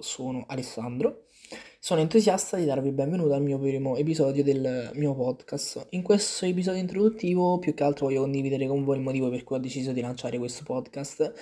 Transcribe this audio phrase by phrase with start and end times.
[0.00, 1.26] sono Alessandro,
[1.78, 5.86] sono entusiasta di darvi il benvenuto al mio primo episodio del mio podcast.
[5.90, 9.56] In questo episodio introduttivo più che altro voglio condividere con voi il motivo per cui
[9.56, 11.32] ho deciso di lanciare questo podcast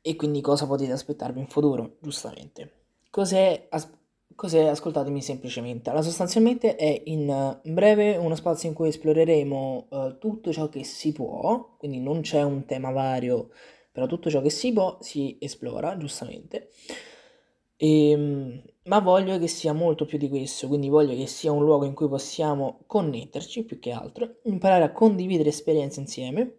[0.00, 2.70] e quindi cosa potete aspettarvi in futuro, giustamente.
[3.10, 3.90] Cos'è, as-
[4.34, 5.90] cos'è ascoltatemi semplicemente.
[5.90, 11.12] Allora, sostanzialmente è in breve uno spazio in cui esploreremo uh, tutto ciò che si
[11.12, 13.50] può, quindi non c'è un tema vario
[13.92, 16.70] però tutto ciò che si può si esplora, giustamente.
[17.82, 21.64] E, ehm, ma voglio che sia molto più di questo, quindi voglio che sia un
[21.64, 26.58] luogo in cui possiamo connetterci più che altro, imparare a condividere esperienze insieme.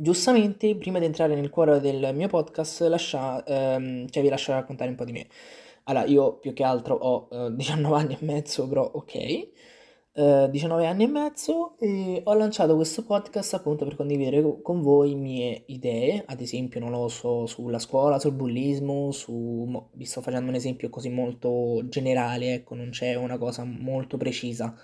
[0.00, 4.90] Giustamente, prima di entrare nel cuore del mio podcast, lascia, ehm, cioè vi lascio raccontare
[4.90, 5.28] un po' di me.
[5.84, 9.48] Allora, io più che altro ho eh, 19 anni e mezzo, però ok.
[10.18, 15.14] 19 eh, anni e mezzo e ho lanciato questo podcast appunto per condividere con voi
[15.14, 19.88] mie idee, ad esempio, non lo so, sulla scuola, sul bullismo, su...
[19.92, 24.74] vi sto facendo un esempio così molto generale, ecco, non c'è una cosa molto precisa.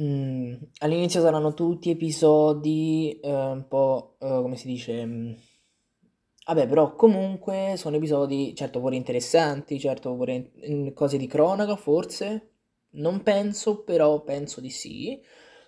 [0.00, 5.04] Mm, all'inizio saranno tutti episodi eh, un po', eh, come si dice...
[5.04, 5.32] Mm,
[6.46, 12.49] vabbè, però comunque sono episodi, certo, pure interessanti, certo, pure in- cose di cronaca, forse,
[12.92, 15.20] non penso, però penso di sì.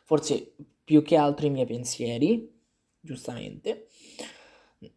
[0.05, 2.51] Forse più che altro i miei pensieri,
[3.01, 3.89] giustamente.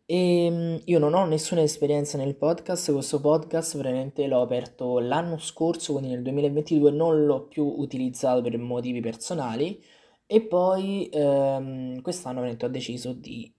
[0.06, 5.38] E ehm, io non ho nessuna esperienza nel podcast, questo podcast veramente l'ho aperto l'anno
[5.38, 9.84] scorso, quindi nel 2022 non l'ho più utilizzato per motivi personali
[10.26, 13.52] e poi ehm, quest'anno ho deciso di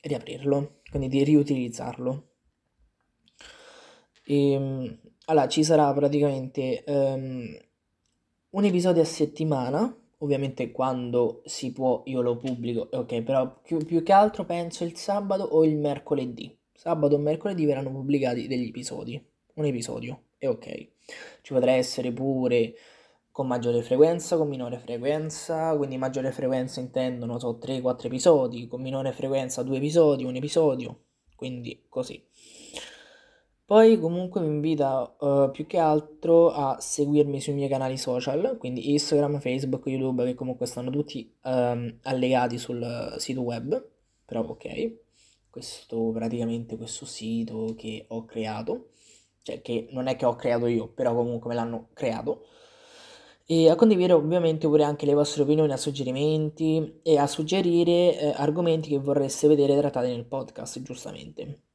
[0.00, 2.28] riaprirlo, quindi di riutilizzarlo.
[4.24, 7.58] E, ehm, allora, ci sarà praticamente ehm,
[8.56, 14.02] un episodio a settimana, ovviamente quando si può io lo pubblico, ok, però più, più
[14.02, 16.56] che altro penso il sabato o il mercoledì.
[16.72, 19.22] Sabato o mercoledì verranno pubblicati degli episodi,
[19.56, 20.88] un episodio, e ok.
[21.42, 22.72] Ci potrà essere pure
[23.30, 28.80] con maggiore frequenza, con minore frequenza, quindi maggiore frequenza intendo, non so, 3-4 episodi, con
[28.80, 31.00] minore frequenza 2 episodi, un episodio,
[31.36, 32.24] quindi così.
[33.66, 38.92] Poi comunque mi invita uh, più che altro a seguirmi sui miei canali social, quindi
[38.92, 43.84] Instagram, Facebook, YouTube, che comunque stanno tutti um, allegati sul sito web,
[44.24, 44.98] però ok,
[45.50, 48.90] questo praticamente questo sito che ho creato,
[49.42, 52.46] cioè che non è che ho creato io, però comunque me l'hanno creato,
[53.46, 58.32] e a condividere ovviamente pure anche le vostre opinioni, a suggerimenti e a suggerire eh,
[58.36, 61.65] argomenti che vorreste vedere trattati nel podcast, giustamente.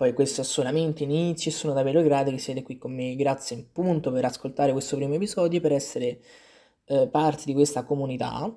[0.00, 3.14] Poi questo è solamente inizio e sono davvero grato che siete qui con me.
[3.16, 6.22] Grazie appunto per ascoltare questo primo episodio, per essere
[6.86, 8.50] eh, parte di questa comunità,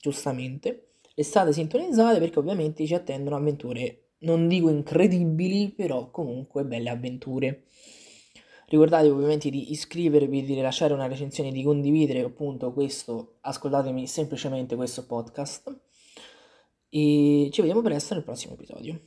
[0.00, 0.92] giustamente.
[1.14, 7.64] Restate sintonizzate perché ovviamente ci attendono avventure, non dico incredibili, però comunque belle avventure.
[8.64, 15.04] Ricordatevi ovviamente di iscrivervi, di lasciare una recensione, di condividere appunto questo, ascoltatemi semplicemente questo
[15.04, 15.78] podcast.
[16.88, 18.98] E ci vediamo presto nel prossimo episodio.